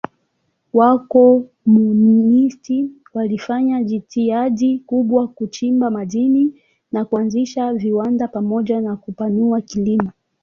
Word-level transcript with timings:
Wakomunisti 0.73 2.89
walifanya 3.13 3.83
jitihada 3.83 4.67
kubwa 4.85 5.27
kuchimba 5.27 5.91
madini 5.91 6.61
na 6.91 7.05
kuanzisha 7.05 7.73
viwanda 7.73 8.27
pamoja 8.27 8.81
na 8.81 8.95
kupanua 8.95 9.61
kilimo. 9.61 10.11